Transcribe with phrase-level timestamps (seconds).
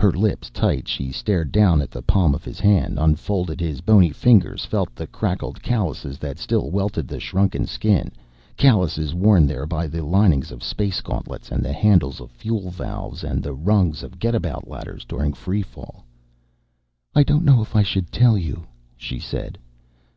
[0.00, 4.10] Her lips tight, she stared down at the palm of his hand, unfolded his bony
[4.10, 8.10] fingers, felt the cracked calluses that still welted the shrunken skin,
[8.56, 13.22] calluses worn there by the linings of space gauntlets and the handles of fuel valves,
[13.22, 16.04] and the rungs of get about ladders during free fall.
[17.14, 18.66] "I don't know if I should tell you,"
[18.96, 19.58] she said.